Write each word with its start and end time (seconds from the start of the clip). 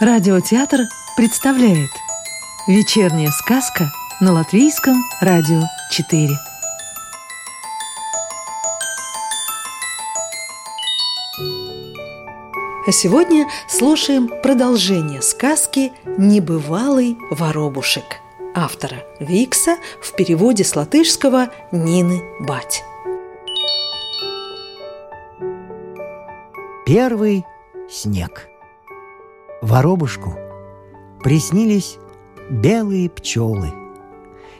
Радиотеатр 0.00 0.82
представляет 1.16 1.90
Вечерняя 2.68 3.32
сказка 3.32 3.90
на 4.20 4.32
Латвийском 4.32 4.94
радио 5.20 5.62
4 5.90 6.28
А 12.86 12.92
сегодня 12.92 13.48
слушаем 13.68 14.28
продолжение 14.40 15.20
сказки 15.20 15.90
«Небывалый 16.04 17.18
воробушек» 17.32 18.20
автора 18.54 19.04
Викса 19.18 19.78
в 20.00 20.14
переводе 20.14 20.62
с 20.62 20.76
латышского 20.76 21.48
Нины 21.72 22.22
Бать. 22.38 22.84
Первый 26.86 27.44
снег. 27.90 28.48
Воробушку 29.60 30.36
приснились 31.22 31.98
белые 32.48 33.10
пчелы. 33.10 33.72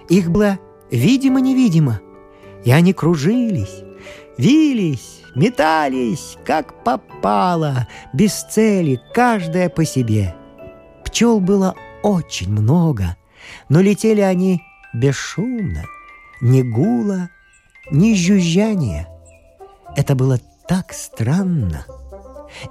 Их 0.09 0.30
было 0.30 0.59
видимо-невидимо, 0.91 2.01
и 2.65 2.73
они 2.73 2.93
кружились, 2.93 3.84
вились, 4.39 5.23
метались, 5.37 6.37
как 6.45 6.83
попало, 6.83 7.87
без 8.12 8.42
цели, 8.42 9.01
каждая 9.15 9.69
по 9.69 9.84
себе. 9.84 10.34
Пчел 11.05 11.39
было 11.39 11.77
очень 12.03 12.51
много, 12.51 13.17
но 13.69 13.80
летели 13.80 14.20
они 14.20 14.61
бесшумно, 14.92 15.84
ни 16.41 16.62
гула, 16.62 17.30
ни 17.92 18.15
жужжания. 18.15 19.09
Это 19.95 20.17
было 20.17 20.41
так 20.67 20.92
странно— 20.92 21.87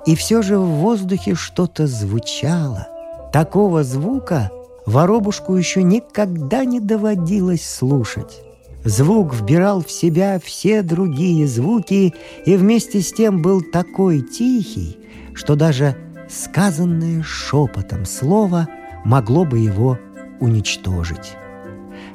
и 0.06 0.16
все 0.16 0.42
же 0.42 0.58
в 0.58 0.66
воздухе 0.66 1.36
что-то 1.36 1.88
звучало. 1.88 2.88
Такого 3.32 3.84
звука 3.84 4.52
воробушку 4.86 5.56
еще 5.56 5.84
никогда 5.84 6.66
не 6.66 6.80
доводилось 6.80 7.68
слушать. 7.68 8.42
Звук 8.84 9.34
вбирал 9.34 9.84
в 9.84 9.92
себя 9.92 10.40
все 10.44 10.82
другие 10.82 11.46
звуки 11.48 12.14
и 12.46 12.56
вместе 12.56 13.02
с 13.02 13.12
тем 13.12 13.42
был 13.42 13.62
такой 13.62 14.22
тихий, 14.22 14.98
что 15.34 15.56
даже 15.56 15.96
сказанное 16.30 17.22
шепотом 17.22 18.06
слово 18.06 18.68
могло 19.04 19.44
бы 19.46 19.60
его 19.60 20.00
уничтожить. 20.40 21.36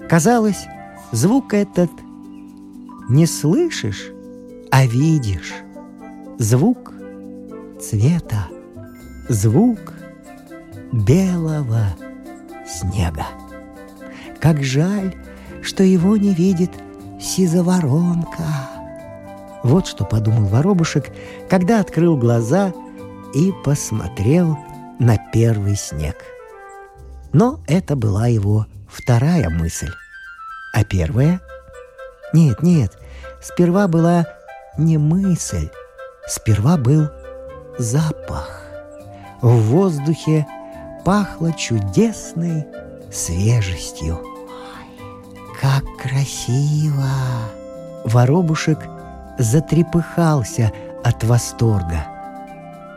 Казалось, 0.09 0.67
звук 1.11 1.53
этот 1.55 1.91
не 3.09 3.27
слышишь, 3.27 4.11
а 4.71 4.87
видишь. 4.87 5.53
Звук 6.39 6.93
цвета, 7.83 8.47
звук 9.29 9.79
белого 10.93 11.87
снега. 12.67 13.27
Как 14.41 14.63
жаль, 14.63 15.15
что 15.63 15.83
его 15.83 16.17
не 16.17 16.33
видит 16.33 16.71
сизоворонка. 17.21 18.45
Вот 19.63 19.87
что 19.87 20.05
подумал 20.05 20.47
воробушек, 20.47 21.11
когда 21.49 21.81
открыл 21.81 22.17
глаза 22.17 22.73
и 23.35 23.53
посмотрел 23.65 24.59
на 24.99 25.19
первый 25.33 25.77
снег. 25.77 26.17
Но 27.33 27.61
это 27.67 27.97
была 27.97 28.27
его 28.27 28.67
вторая 28.89 29.49
мысль. 29.51 29.91
А 30.75 30.85
первая? 30.85 31.41
Нет, 32.33 32.63
нет, 32.63 32.99
сперва 33.41 33.89
была 33.89 34.27
не 34.79 34.99
мысль, 34.99 35.69
сперва 36.27 36.77
был 36.77 37.09
запах. 37.79 38.63
В 39.41 39.57
воздухе 39.71 40.47
пахло 41.05 41.53
чудесной 41.53 42.67
свежестью. 43.11 44.21
Как 45.61 45.85
красиво! 46.01 47.09
Воробушек 48.05 48.79
затрепыхался 49.39 50.73
от 51.05 51.25
восторга. 51.25 52.07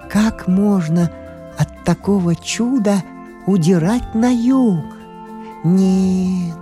Как 0.10 0.48
можно 0.48 1.12
от 1.58 1.84
такого 1.84 2.36
чуда 2.36 3.04
удирать 3.46 4.16
на 4.16 4.30
юг? 4.30 4.84
Нет, 5.64 6.58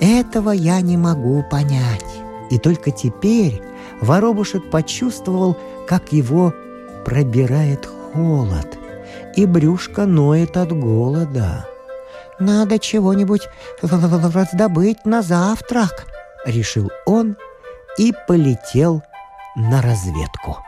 этого 0.00 0.50
я 0.50 0.80
не 0.80 0.96
могу 0.96 1.42
понять. 1.50 2.04
И 2.50 2.58
только 2.58 2.90
теперь 2.90 3.62
Воробушек 4.00 4.70
почувствовал, 4.70 5.56
как 5.86 6.12
его 6.12 6.52
пробирает 7.04 7.86
холод, 7.86 8.78
и 9.36 9.46
брюшко 9.46 10.06
ноет 10.06 10.56
от 10.56 10.72
голода. 10.72 11.66
«Надо 12.38 12.78
чего-нибудь 12.78 13.48
раздобыть 13.82 15.04
на 15.04 15.22
завтрак»,— 15.22 16.06
решил 16.46 16.90
он 17.06 17.36
и 17.98 18.12
полетел 18.26 19.02
на 19.54 19.82
разведку. 19.82 20.58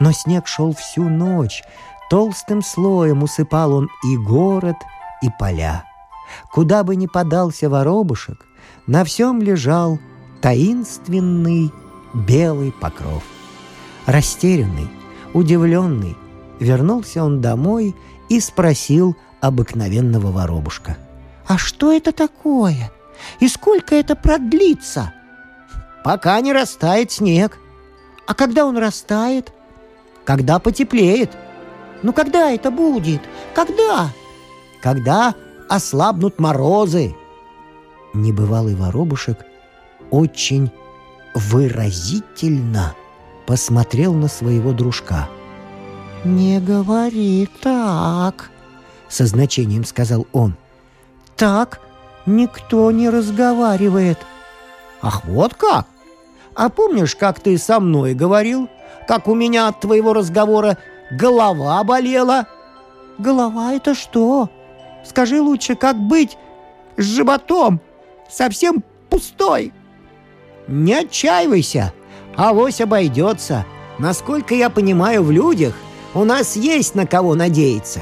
Но 0.00 0.12
снег 0.12 0.46
шел 0.46 0.74
всю 0.74 1.08
ночь, 1.08 1.62
толстым 2.10 2.62
слоем 2.62 3.22
усыпал 3.22 3.74
он 3.74 3.88
и 4.04 4.16
город, 4.16 4.76
и 5.22 5.28
поля. 5.38 5.84
Куда 6.52 6.82
бы 6.82 6.96
ни 6.96 7.06
подался 7.06 7.68
воробушек, 7.68 8.46
на 8.86 9.04
всем 9.04 9.40
лежал 9.40 9.98
таинственный 10.40 11.72
белый 12.14 12.72
покров. 12.72 13.22
Растерянный, 14.06 14.88
Удивленный, 15.34 16.16
вернулся 16.60 17.24
он 17.24 17.40
домой 17.40 17.94
и 18.28 18.38
спросил 18.38 19.16
обыкновенного 19.40 20.30
воробушка. 20.30 20.96
«А 21.46 21.58
что 21.58 21.92
это 21.92 22.12
такое? 22.12 22.92
И 23.40 23.48
сколько 23.48 23.96
это 23.96 24.14
продлится?» 24.14 25.12
«Пока 26.04 26.40
не 26.40 26.52
растает 26.52 27.10
снег». 27.10 27.58
«А 28.26 28.34
когда 28.34 28.64
он 28.64 28.78
растает?» 28.78 29.52
«Когда 30.24 30.58
потеплеет». 30.58 31.32
«Ну 32.02 32.12
когда 32.12 32.50
это 32.50 32.70
будет? 32.70 33.20
Когда?» 33.54 34.10
«Когда 34.80 35.34
ослабнут 35.68 36.38
морозы». 36.38 37.14
Небывалый 38.14 38.76
воробушек 38.76 39.38
очень 40.10 40.70
выразительно– 41.34 42.94
посмотрел 43.46 44.14
на 44.14 44.28
своего 44.28 44.72
дружка. 44.72 45.28
«Не 46.24 46.60
говори 46.60 47.48
так»,— 47.60 48.50
со 49.08 49.26
значением 49.26 49.84
сказал 49.84 50.26
он. 50.32 50.56
«Так 51.36 51.80
никто 52.26 52.90
не 52.90 53.10
разговаривает». 53.10 54.18
«Ах, 55.02 55.24
вот 55.24 55.54
как! 55.54 55.86
А 56.54 56.70
помнишь, 56.70 57.14
как 57.14 57.40
ты 57.40 57.58
со 57.58 57.80
мной 57.80 58.14
говорил? 58.14 58.68
Как 59.06 59.28
у 59.28 59.34
меня 59.34 59.68
от 59.68 59.80
твоего 59.80 60.14
разговора 60.14 60.78
голова 61.10 61.84
болела?» 61.84 62.46
«Голова— 63.18 63.72
это 63.74 63.94
что? 63.94 64.48
Скажи 65.04 65.40
лучше, 65.40 65.76
как 65.76 65.96
быть 65.96 66.38
с 66.96 67.04
животом? 67.04 67.80
Совсем 68.30 68.82
пустой!» 69.10 69.72
«Не 70.66 70.94
отчаивайся!» 70.94 71.92
Авось 72.36 72.80
обойдется. 72.80 73.64
Насколько 73.98 74.54
я 74.54 74.70
понимаю, 74.70 75.22
в 75.22 75.30
людях 75.30 75.74
у 76.14 76.24
нас 76.24 76.56
есть 76.56 76.94
на 76.94 77.06
кого 77.06 77.34
надеяться. 77.34 78.00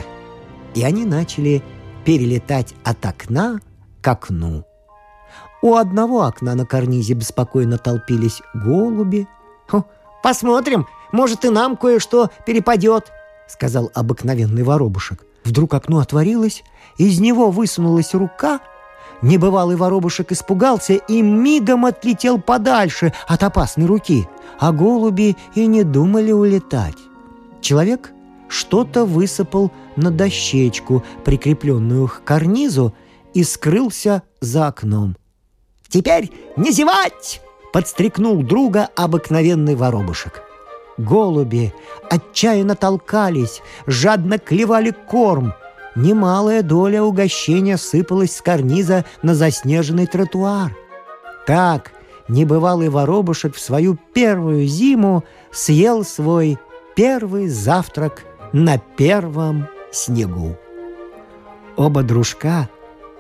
И 0.75 0.83
они 0.83 1.05
начали 1.05 1.63
перелетать 2.05 2.75
от 2.83 3.05
окна 3.05 3.61
к 4.01 4.09
окну. 4.09 4.65
У 5.61 5.75
одного 5.75 6.25
окна 6.25 6.55
на 6.55 6.67
карнизе 6.67 7.15
беспокойно 7.15 7.79
толпились 7.79 8.43
голуби. 8.55 9.29
«Посмотрим, 10.23 10.87
может, 11.13 11.45
и 11.45 11.51
нам 11.51 11.77
кое-что 11.77 12.31
перепадет»,— 12.47 13.13
сказал 13.49 13.91
обыкновенный 13.95 14.63
воробушек. 14.63 15.25
Вдруг 15.45 15.75
окно 15.75 15.99
отворилось, 15.99 16.63
из 16.97 17.21
него 17.21 17.51
высунулась 17.51 18.15
рука— 18.15 18.61
Небывалый 19.23 19.77
воробушек 19.77 20.33
испугался 20.33 20.95
и 20.95 21.23
мигом 21.23 21.87
отлетел 21.87 22.41
подальше 22.41 23.13
от 23.29 23.45
опасной 23.45 23.87
руки, 23.87 24.29
а 24.59 24.73
голуби 24.73 25.37
и 25.55 25.67
не 25.67 25.85
думали 25.85 26.33
улетать. 26.33 26.97
Человек 27.61 28.13
что-то 28.49 29.05
высыпал 29.05 29.71
на 29.95 30.11
дощечку, 30.11 31.05
прикрепленную 31.25 32.09
к 32.09 32.23
карнизу, 32.25 32.93
и 33.33 33.45
скрылся 33.45 34.23
за 34.41 34.67
окном. 34.67 35.17
«Теперь 35.89 36.31
не 36.57 36.71
зевать!»— 36.71 37.41
подстрекнул 37.73 38.43
друга 38.43 38.91
обыкновенный 38.95 39.75
воробушек. 39.75 40.43
Голуби 40.99 41.73
отчаянно 42.11 42.75
толкались, 42.75 43.63
жадно 43.87 44.39
клевали 44.39 44.91
корм— 44.91 45.55
немалая 45.95 46.63
доля 46.63 47.03
угощения 47.03 47.77
сыпалась 47.77 48.37
с 48.37 48.43
карниза 48.43 49.05
на 49.23 49.35
заснеженный 49.35 50.07
тротуар. 50.07 50.77
Так 51.47 51.93
небывалый 52.29 52.89
воробушек 52.89 53.55
в 53.55 53.61
свою 53.61 53.97
первую 54.15 54.67
зиму 54.67 55.25
съел 55.51 56.05
свой 56.05 56.59
первый 56.95 57.49
завтрак 57.49 58.25
на 58.53 58.79
первом 58.79 59.69
снегу. 59.91 60.57
Оба 61.77 62.03
дружка 62.03 62.69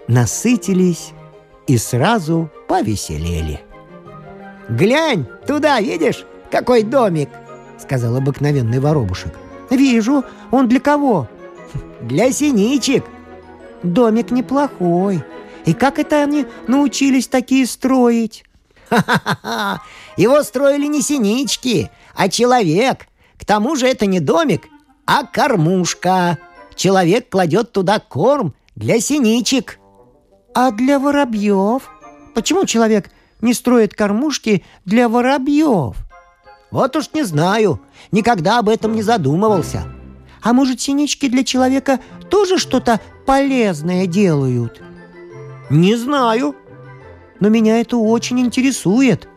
насытились 0.08 1.12
и 1.66 1.78
сразу 1.78 2.50
повеселели. 2.69 3.60
«Глянь, 4.69 5.26
туда, 5.46 5.80
видишь, 5.80 6.24
какой 6.50 6.82
домик!»— 6.82 7.28
сказал 7.78 8.16
обыкновенный 8.16 8.78
воробушек. 8.78 9.34
«Вижу. 9.70 10.24
Он 10.50 10.69
для 10.69 10.80
кого?» 10.80 11.28
«Для 12.02 12.32
синичек». 12.32 13.04
«Домик 13.82 14.31
неплохой. 14.31 15.25
И 15.64 15.72
как 15.72 15.99
это 15.99 16.22
они 16.22 16.46
научились 16.66 17.28
такие 17.28 17.66
строить?» 17.66 18.44
«Ха-ха-ха! 18.90 19.82
Его 20.16 20.43
строили 20.43 20.87
не 20.87 21.00
синички, 21.00 21.90
а 22.14 22.28
человек. 22.28 23.06
К 23.38 23.44
тому 23.44 23.76
же 23.76 23.87
это 23.87 24.06
не 24.06 24.20
домик, 24.20 24.69
а 25.06 25.25
кормушка. 25.25 26.38
Человек 26.75 27.28
кладет 27.28 27.72
туда 27.72 27.99
корм 28.00 28.55
для 28.76 29.00
синичек». 29.00 29.78
«А 30.55 30.70
для 30.70 30.98
воробьев? 30.98 31.88
Почему 32.34 32.66
человек 32.66 33.10
не 33.40 33.55
строит 33.55 33.94
кормушки 33.94 34.64
для 34.84 35.08
воробьев?» 35.08 35.96
«Вот 36.70 36.96
уж 36.96 37.10
не 37.14 37.22
знаю. 37.22 37.81
Никогда 38.10 38.58
об 38.58 38.69
этом 38.69 38.94
не 38.94 39.02
задумывался». 39.02 39.92
«А 40.43 40.53
может, 40.53 40.81
синички 40.81 41.29
для 41.29 41.44
человека 41.44 42.00
тоже 42.31 42.59
что-то 42.59 43.00
полезное 43.27 44.06
делают?» 44.06 44.81
«Не 45.71 45.97
знаю», 45.97 46.56
но 47.43 47.49
меня 47.49 47.81
это 47.81 47.97
очень 47.97 48.39
интересует. 48.39 49.29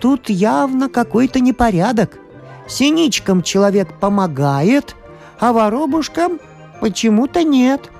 Тут 0.00 0.30
явно 0.30 0.88
какой-то 0.88 1.40
непорядок. 1.40 2.18
Синичкам 2.66 3.42
человек 3.42 4.00
помогает, 4.00 4.96
а 5.38 5.52
воробушкам 5.52 6.40
почему-то 6.80 7.42
нет. 7.42 7.90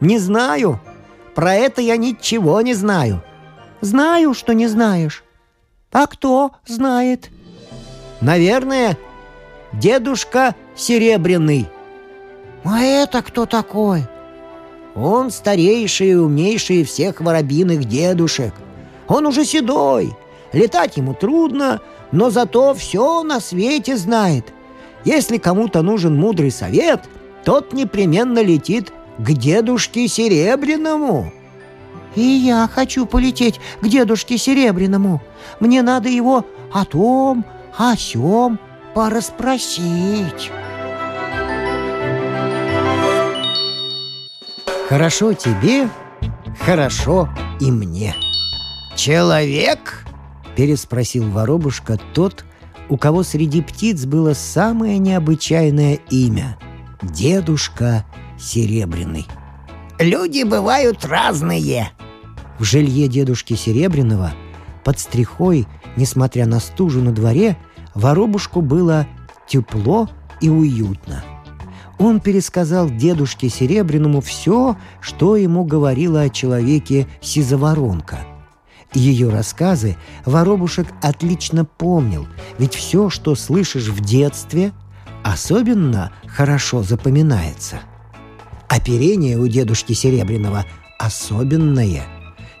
Не 0.00 0.18
знаю. 0.18 0.80
Про 1.36 1.54
это 1.54 1.80
я 1.80 1.96
ничего 1.96 2.60
не 2.60 2.74
знаю. 2.74 3.22
Знаю, 3.82 4.34
что 4.34 4.52
не 4.52 4.66
знаешь. 4.66 5.22
А 5.92 6.08
кто 6.08 6.56
знает? 6.66 7.30
Наверное, 8.20 8.98
дедушка 9.72 10.56
Серебряный. 10.74 11.68
А 12.64 12.80
это 12.80 13.22
кто 13.22 13.46
такой? 13.46 14.04
Он 14.94 15.30
старейший 15.30 16.10
и 16.10 16.14
умнейший 16.14 16.84
всех 16.84 17.20
воробьиных 17.20 17.84
дедушек– 17.84 18.54
он 19.08 19.26
уже 19.26 19.44
седой, 19.44 20.14
летать 20.52 20.98
ему 20.98 21.14
трудно, 21.14 21.80
но 22.12 22.30
зато 22.30 22.74
все 22.74 23.22
на 23.22 23.40
свете 23.40 23.96
знает. 23.96 24.52
Если 25.04 25.38
кому-то 25.38 25.82
нужен 25.82 26.16
мудрый 26.16 26.50
совет, 26.50 27.04
тот 27.44 27.72
непременно 27.72 28.42
летит 28.42 28.92
к 29.18 29.32
дедушке 29.32 30.06
Серебряному. 30.06 31.32
И 32.14 32.20
я 32.20 32.68
хочу 32.72 33.06
полететь 33.06 33.60
к 33.80 33.88
дедушке 33.88 34.36
Серебряному. 34.36 35.22
Мне 35.58 35.82
надо 35.82 36.08
его 36.08 36.44
о 36.72 36.84
том, 36.84 37.44
о 37.76 37.96
сём 37.96 38.58
пораспросить. 38.94 40.50
Хорошо 44.88 45.34
тебе, 45.34 45.90
хорошо 46.64 47.28
и 47.60 47.70
мне. 47.70 48.14
«Человек?»— 48.96 50.06
переспросил 50.56 51.28
воробушка 51.30 51.98
тот, 52.14 52.46
у 52.88 52.96
кого 52.96 53.22
среди 53.22 53.60
птиц 53.60 54.06
было 54.06 54.32
самое 54.32 54.98
необычайное 54.98 55.98
имя— 56.10 56.58
Дедушка 57.02 58.06
Серебряный. 58.38 59.26
«Люди 59.98 60.42
бывают 60.42 61.04
разные!» 61.04 61.90
В 62.58 62.64
жилье 62.64 63.08
дедушки 63.08 63.54
Серебряного 63.54 64.32
под 64.84 64.98
стрихой, 64.98 65.66
несмотря 65.96 66.46
на 66.46 66.60
стужу 66.60 67.02
на 67.02 67.12
дворе, 67.12 67.58
воробушку 67.94 68.62
было 68.62 69.06
тепло 69.46 70.08
и 70.40 70.48
уютно. 70.48 71.22
Он 71.98 72.20
пересказал 72.20 72.88
дедушке 72.88 73.48
Серебряному 73.48 74.20
все, 74.20 74.76
что 75.00 75.36
ему 75.36 75.64
говорила 75.64 76.22
о 76.22 76.28
человеке 76.28 77.08
Сизоворонка— 77.20 78.18
ее 78.94 79.28
рассказы 79.28 79.96
Воробушек 80.24 80.86
отлично 81.02 81.64
помнил, 81.64 82.28
ведь 82.58 82.74
все, 82.74 83.10
что 83.10 83.34
слышишь 83.34 83.88
в 83.88 84.00
детстве, 84.00 84.72
особенно 85.22 86.12
хорошо 86.26 86.82
запоминается. 86.82 87.80
Оперение 88.68 89.36
у 89.38 89.46
дедушки 89.46 89.92
Серебряного 89.92 90.64
особенное. 90.98 92.02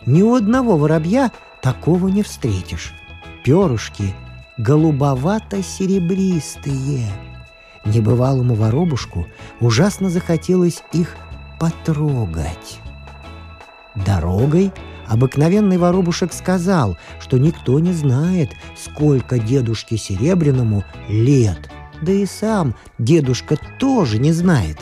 Ни 0.06 0.22
у 0.22 0.34
одного 0.34 0.76
воробья 0.76 1.32
такого 1.62 2.08
не 2.08 2.22
встретишь. 2.22 2.92
Перышки 3.44 4.14
голубовато-серебристые. 4.58 7.27
Небывалому 7.92 8.54
воробушку 8.54 9.26
ужасно 9.60 10.10
захотелось 10.10 10.82
их 10.92 11.16
потрогать. 11.58 12.78
Дорогой– 13.94 14.72
Обыкновенный 15.08 15.78
воробушек 15.78 16.34
сказал, 16.34 16.98
что 17.18 17.38
никто 17.38 17.80
не 17.80 17.92
знает, 17.92 18.50
сколько 18.76 19.38
дедушке 19.38 19.96
Серебряному 19.96 20.84
лет. 21.08 21.70
Да 22.02 22.12
и 22.12 22.26
сам 22.26 22.74
дедушка 22.98 23.56
тоже 23.78 24.18
не 24.18 24.32
знает. 24.32 24.78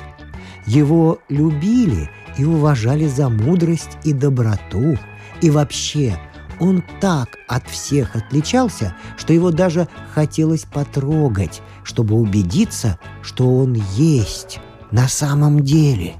Его 0.66 1.20
любили 1.28 2.10
и 2.36 2.44
уважали 2.44 3.06
за 3.06 3.28
мудрость 3.28 3.98
и 4.02 4.12
доброту. 4.12 4.98
И 5.40 5.48
вообще, 5.48 6.18
он 6.60 6.82
так 7.00 7.38
от 7.48 7.68
всех 7.68 8.16
отличался, 8.16 8.94
что 9.16 9.32
его 9.32 9.50
даже 9.50 9.88
хотелось 10.14 10.64
потрогать, 10.64 11.62
чтобы 11.84 12.16
убедиться, 12.16 12.98
что 13.22 13.48
он 13.48 13.74
есть 13.94 14.60
на 14.90 15.08
самом 15.08 15.60
деле. 15.60 16.14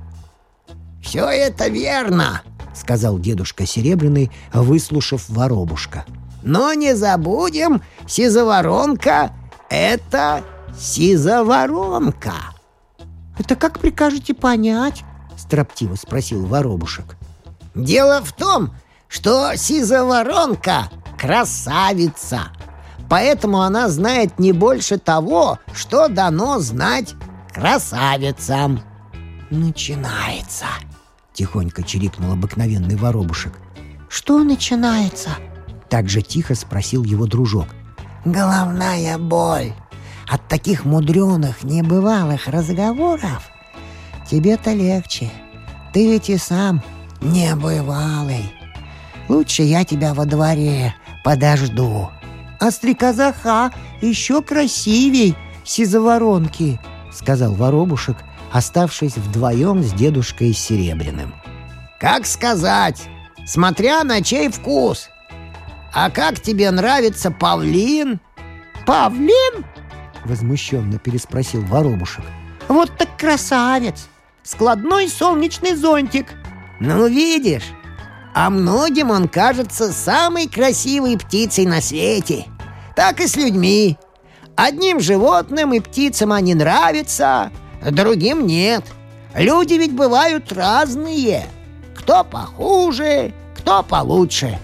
«Все 1.03 1.29
это 1.29 1.69
верно!»— 1.69 2.43
сказал 2.75 3.19
дедушка 3.19 3.67
Серебряный, 3.67 4.31
выслушав 4.53 5.29
воробушка. 5.29 6.05
«Но 6.43 6.73
не 6.75 6.95
забудем, 6.95 7.83
сизоворонка— 8.07 9.33
это 9.71 10.43
сизоворонка!» 10.79 12.35
«Это 13.39 13.55
как 13.57 13.79
прикажете 13.79 14.35
понять?»— 14.35 15.05
строптиво 15.37 15.95
спросил 15.95 16.47
воробушек. 16.47 17.17
«Дело 17.75 18.23
в 18.23 18.33
том, 18.33 18.73
что 19.09 19.57
сизоворонка— 19.57 20.91
красавица, 21.19 22.49
поэтому 23.09 23.63
она 23.63 23.89
знает 23.89 24.39
не 24.39 24.53
больше 24.53 24.99
того, 24.99 25.59
что 25.73 26.09
дано 26.09 26.59
знать 26.61 27.15
красавицам». 27.53 28.81
«Начинается!» 29.51 30.67
Тихонько 31.33 31.83
чирикнул 31.83 32.33
обыкновенный 32.33 32.97
воробушек. 32.97 33.53
«Что 34.09 34.43
начинается?» 34.43 35.31
Так 35.89 36.09
же 36.09 36.23
тихо 36.23 36.55
спросил 36.55 37.05
его 37.05 37.27
дружок. 37.27 37.69
«Головная 38.25 39.19
боль. 39.19 39.73
От 40.29 40.49
таких 40.49 40.85
мудреных, 40.85 41.63
небывалых 41.63 42.49
разговоров 42.49 43.49
тебе-то 44.29 44.73
легче. 44.73 45.31
Ты 45.93 46.11
ведь 46.11 46.29
и 46.29 46.37
сам 46.37 46.83
небывалый. 47.21 48.53
Лучше 49.29 49.63
я 49.63 49.85
тебя 49.85 50.15
во 50.15 50.25
дворе 50.25 50.95
подожду. 51.25 52.11
А 52.61 52.71
стрекоза 52.71 53.33
Ха 53.33 53.73
еще 54.01 54.43
красивей 54.43 55.37
сизоворонки»,— 55.65 56.81
сказал 57.13 57.55
воробушек, 57.55 58.17
оставшись 58.53 59.17
вдвоем 59.17 59.83
с 59.83 59.93
дедушкой 59.93 60.53
Серебряным. 60.53 61.35
«Как 61.99 62.27
сказать, 62.27 63.03
смотря 63.47 64.05
на 64.05 64.23
чей 64.23 64.49
вкус. 64.49 65.09
А 65.93 66.11
как 66.11 66.41
тебе 66.41 66.71
нравится 66.71 67.31
павлин?» 67.31 68.21
«Павлин?»— 68.87 69.65
возмущенно 70.25 70.99
переспросил 70.99 71.63
воробушек. 71.63 72.25
«Вот 72.69 72.97
так 72.97 73.17
красавец! 73.17 74.09
Складной 74.43 75.09
солнечный 75.09 75.75
зонтик!» 75.75 76.27
«Ну, 76.79 77.09
видишь, 77.09 77.73
а 78.37 78.51
многим 78.51 79.11
он 79.11 79.29
кажется 79.29 79.91
самой 79.91 80.47
красивой 80.47 81.17
птицей 81.17 81.65
на 81.65 81.81
свете. 81.81 82.45
Так 82.95 83.23
и 83.23 83.27
с 83.27 83.35
людьми. 83.35 83.97
Одним 84.55 85.01
животным 85.01 85.73
и 85.73 85.81
птицам 85.81 86.33
они 86.33 86.55
нравятся, 86.55 87.51
другим 87.91 88.47
нет. 88.47 88.85
Люди 89.35 89.73
ведь 89.75 89.95
бывают 89.95 90.53
разные. 90.53 91.47
Кто 91.95 92.25
похуже, 92.25 93.33
кто 93.57 93.83
получше. 93.83 94.59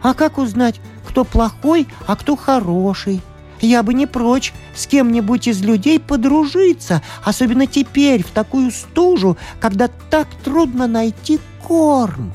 А 0.00 0.14
как 0.14 0.38
узнать, 0.38 0.80
кто 1.08 1.24
плохой, 1.24 1.88
а 2.06 2.14
кто 2.14 2.36
хороший? 2.36 3.20
Я 3.60 3.82
бы 3.82 3.94
не 3.94 4.06
прочь 4.06 4.52
с 4.76 4.86
кем-нибудь 4.86 5.48
из 5.48 5.60
людей 5.60 5.98
подружиться, 5.98 7.02
особенно 7.24 7.66
теперь, 7.66 8.22
в 8.22 8.30
такую 8.30 8.70
стужу, 8.70 9.36
когда 9.60 9.88
так 10.08 10.28
трудно 10.44 10.86
найти 10.86 11.40
корм. 11.66 12.32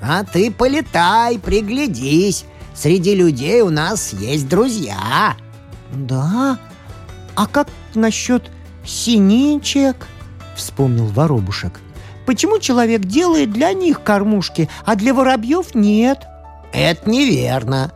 А 0.00 0.24
ты 0.24 0.50
полетай, 0.50 1.38
приглядись. 1.38 2.44
Среди 2.74 3.14
людей 3.14 3.62
у 3.62 3.70
нас 3.70 4.12
есть 4.12 4.48
друзья. 4.48 5.36
Да? 5.92 6.58
А 7.34 7.46
как 7.46 7.68
насчет 7.94 8.50
синичек? 8.84 10.06
Вспомнил 10.54 11.06
воробушек. 11.06 11.80
Почему 12.26 12.58
человек 12.58 13.02
делает 13.02 13.52
для 13.52 13.72
них 13.72 14.02
кормушки, 14.02 14.68
а 14.84 14.96
для 14.96 15.14
воробьев 15.14 15.74
нет? 15.74 16.26
Это 16.72 17.08
неверно. 17.08 17.92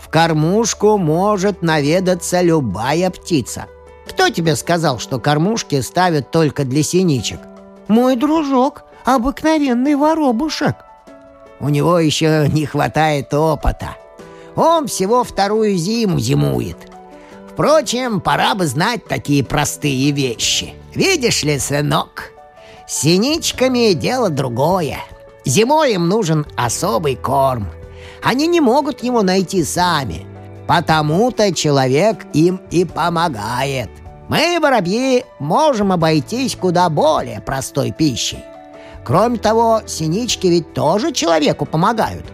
В 0.00 0.08
кормушку 0.08 0.96
может 0.96 1.62
наведаться 1.62 2.40
любая 2.40 3.10
птица. 3.10 3.66
Кто 4.08 4.28
тебе 4.30 4.56
сказал, 4.56 4.98
что 4.98 5.18
кормушки 5.18 5.80
ставят 5.80 6.30
только 6.30 6.64
для 6.64 6.82
синичек? 6.82 7.40
Мой 7.88 8.16
дружок, 8.16 8.84
обыкновенный 9.04 9.96
воробушек. 9.96 10.76
У 11.64 11.70
него 11.70 11.98
еще 11.98 12.46
не 12.52 12.66
хватает 12.66 13.32
опыта. 13.32 13.96
Он 14.54 14.86
всего 14.86 15.24
вторую 15.24 15.78
зиму 15.78 16.20
зимует. 16.20 16.76
Впрочем, 17.50 18.20
пора 18.20 18.54
бы 18.54 18.66
знать 18.66 19.06
такие 19.08 19.42
простые 19.42 20.10
вещи. 20.10 20.74
Видишь 20.94 21.42
ли, 21.42 21.58
сынок, 21.58 22.32
с 22.86 23.00
синичками 23.00 23.94
дело 23.94 24.28
другое. 24.28 24.98
Зимой 25.46 25.94
им 25.94 26.06
нужен 26.06 26.46
особый 26.54 27.16
корм. 27.16 27.70
Они 28.22 28.46
не 28.46 28.60
могут 28.60 29.02
его 29.02 29.22
найти 29.22 29.64
сами. 29.64 30.26
Потому-то 30.68 31.54
человек 31.54 32.26
им 32.34 32.60
и 32.70 32.84
помогает. 32.84 33.88
Мы, 34.28 34.58
воробьи, 34.60 35.24
можем 35.38 35.92
обойтись 35.92 36.56
куда 36.56 36.90
более 36.90 37.40
простой 37.40 37.90
пищей. 37.90 38.44
Кроме 39.04 39.36
того, 39.36 39.82
синички 39.86 40.46
ведь 40.46 40.72
тоже 40.72 41.12
человеку 41.12 41.66
помогают. 41.66 42.24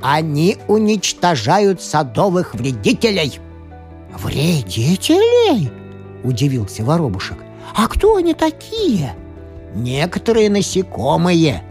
Они 0.00 0.56
уничтожают 0.68 1.82
садовых 1.82 2.54
вредителей. 2.54 3.40
Вредителей? 4.18 5.70
Удивился 6.22 6.84
воробушек. 6.84 7.38
А 7.74 7.88
кто 7.88 8.16
они 8.16 8.34
такие? 8.34 9.14
Некоторые 9.74 10.48
насекомые. 10.48 11.62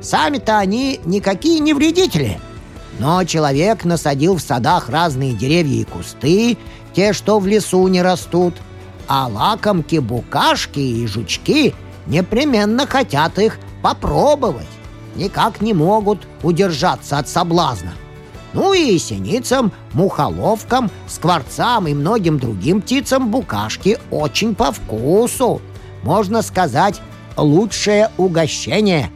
Сами-то 0.00 0.58
они 0.58 1.00
никакие 1.04 1.58
не 1.58 1.74
вредители. 1.74 2.38
Но 3.00 3.24
человек 3.24 3.84
насадил 3.84 4.36
в 4.36 4.40
садах 4.40 4.88
разные 4.88 5.32
деревья 5.32 5.80
и 5.80 5.84
кусты, 5.84 6.56
те, 6.92 7.12
что 7.12 7.38
в 7.38 7.46
лесу 7.46 7.86
не 7.88 8.02
растут. 8.02 8.54
А 9.08 9.26
лакомки, 9.26 9.96
букашки 9.96 10.80
и 10.80 11.06
жучки 11.06 11.74
непременно 12.06 12.86
хотят 12.86 13.38
их 13.38 13.58
попробовать. 13.82 14.66
Никак 15.16 15.60
не 15.60 15.74
могут 15.74 16.26
удержаться 16.42 17.18
от 17.18 17.28
соблазна. 17.28 17.92
Ну 18.52 18.72
и 18.72 18.98
синицам, 18.98 19.72
мухоловкам, 19.92 20.90
скворцам 21.06 21.86
и 21.86 21.94
многим 21.94 22.38
другим 22.38 22.80
птицам 22.80 23.30
букашки 23.30 23.98
очень 24.10 24.54
по 24.54 24.72
вкусу. 24.72 25.60
Можно 26.02 26.42
сказать, 26.42 27.00
лучшее 27.36 28.10
угощение. 28.16 29.10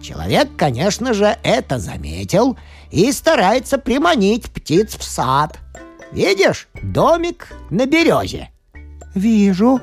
Человек, 0.00 0.48
конечно 0.56 1.12
же, 1.12 1.36
это 1.42 1.78
заметил 1.78 2.56
и 2.90 3.10
старается 3.12 3.78
приманить 3.78 4.50
птиц 4.50 4.96
в 4.96 5.02
сад. 5.02 5.58
Видишь, 6.12 6.68
домик 6.82 7.52
на 7.70 7.86
березе? 7.86 8.50
Вижу. 9.14 9.80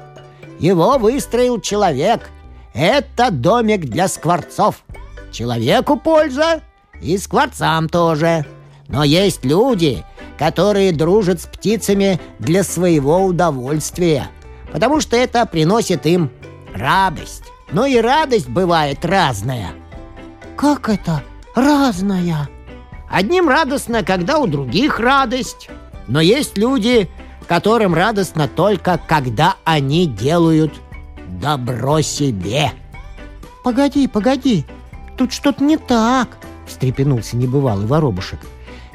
Его 0.60 0.98
выстроил 0.98 1.60
человек, 1.60 2.30
это 2.76 3.32
домик 3.32 3.86
для 3.86 4.08
скворцов. 4.08 4.84
Человеку 5.32 5.98
польза 5.98 6.62
и 7.02 7.18
скворцам 7.18 7.90
тоже. 7.90 8.46
Но 8.88 9.04
есть 9.04 9.46
люди, 9.46 10.04
которые 10.38 10.92
дружат 10.92 11.42
с 11.42 11.46
птицами 11.46 12.20
для 12.38 12.64
своего 12.64 13.24
удовольствия, 13.24 14.28
потому 14.72 15.00
что 15.00 15.16
это 15.16 15.46
приносит 15.46 16.06
им 16.06 16.30
радость. 16.74 17.44
Но 17.72 17.86
и 17.86 17.98
радость 17.98 18.50
бывает 18.50 19.04
разная. 19.06 19.70
Как 20.56 20.90
это 20.90 21.24
разная? 21.56 22.50
Одним 23.10 23.50
радостно, 23.50 24.04
когда 24.04 24.38
у 24.38 24.48
других 24.48 25.00
радость. 25.00 25.70
Но 26.08 26.22
есть 26.22 26.58
люди, 26.58 27.10
которым 27.48 27.94
радостно 27.94 28.48
только, 28.48 29.00
когда 29.08 29.56
они 29.64 30.06
делают 30.06 30.74
добро 31.40 32.02
себе. 32.02 32.72
Погоди, 33.64 34.08
погоди, 34.08 34.66
тут 35.18 35.34
что-то 35.34 35.64
не 35.64 35.78
так, 35.78 36.38
встрепенулся 36.68 37.38
небывалый 37.38 37.88
воробушек. 37.88 38.40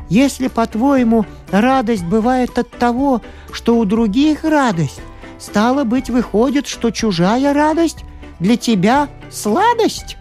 Если, 0.09 0.49
по-твоему, 0.49 1.25
радость 1.51 2.05
бывает 2.05 2.59
от 2.59 2.71
того, 2.71 3.23
что 3.53 3.79
у 3.79 3.85
других 3.85 4.43
радость, 4.45 5.01
стало 5.39 5.85
быть, 5.85 6.11
выходит, 6.11 6.67
что 6.67 6.91
чужая 6.91 7.55
радость 7.55 8.05
для 8.41 8.57
тебя 8.57 9.09
сладость? 9.31 10.17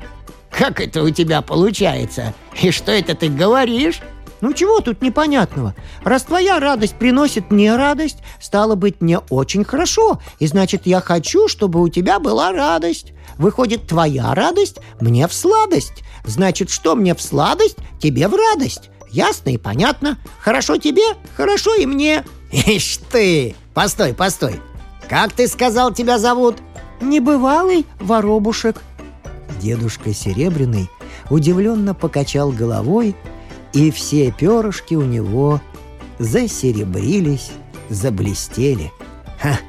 Как 0.52 0.80
это 0.80 1.04
у 1.04 1.10
тебя 1.10 1.42
получается? 1.42 2.34
И 2.62 2.72
что 2.72 2.92
это 2.92 3.16
ты 3.16 3.30
говоришь? 3.30 4.02
Ну 4.42 4.54
чего 4.54 4.80
тут 4.80 5.02
непонятного? 5.02 5.76
Раз 6.04 6.24
твоя 6.24 6.60
радость 6.60 6.96
приносит 6.96 7.52
мне 7.52 7.76
радость, 7.76 8.20
стало 8.40 8.76
быть, 8.76 9.02
мне 9.02 9.20
очень 9.30 9.64
хорошо, 9.64 10.22
и 10.40 10.48
значит, 10.48 10.86
я 10.86 11.02
хочу, 11.02 11.48
чтобы 11.48 11.82
у 11.82 11.90
тебя 11.90 12.20
была 12.20 12.52
радость. 12.52 13.14
Выходит, 13.38 13.88
твоя 13.88 14.34
радость 14.34 14.78
мне 15.00 15.28
в 15.28 15.34
сладость. 15.34 16.04
Значит, 16.26 16.70
что 16.70 16.96
мне 16.96 17.16
в 17.16 17.22
сладость, 17.22 17.78
тебе 18.00 18.28
в 18.28 18.36
радость. 18.36 18.90
Ясно 19.10 19.50
и 19.50 19.58
понятно. 19.58 20.18
Хорошо 20.40 20.78
тебе, 20.78 21.04
хорошо 21.36 21.76
и 21.76 21.86
мне. 21.86 22.24
Ишь 22.52 23.00
ты! 23.12 23.56
Постой, 23.74 24.14
постой. 24.14 24.60
Как 25.08 25.34
ты 25.34 25.48
сказал, 25.48 25.94
тебя 25.94 26.20
зовут? 26.20 26.58
Небывалый 27.02 27.86
воробушек. 28.00 28.82
Дедушка 29.60 30.14
Серебряный 30.14 30.90
удивленно 31.30 31.94
покачал 31.94 32.52
головой 32.52 33.16
и 33.74 33.92
все 33.92 34.32
перышки 34.32 34.96
у 34.96 35.04
него 35.04 35.62
засеребрились, 36.18 37.52
заблестели. 37.90 38.92
Ха, 39.40 39.60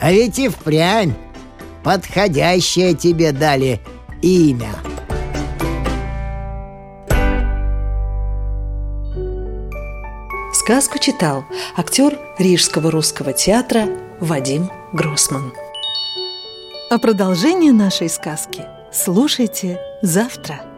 а 0.00 0.12
ведь 0.12 0.38
и 0.38 0.48
впрямь 0.48 1.14
подходящее 1.82 2.94
тебе 2.94 3.32
дали 3.32 3.80
имя. 4.22 4.70
Сказку 10.52 10.98
читал 10.98 11.44
актер 11.76 12.18
Рижского 12.38 12.90
русского 12.90 13.34
театра 13.34 13.86
Вадим 14.18 14.70
Гроссман. 14.92 15.52
А 16.90 16.98
продолжение 16.98 17.72
нашей 17.72 18.08
сказки 18.08 18.62
слушайте 18.90 19.78
завтра. 20.00 20.73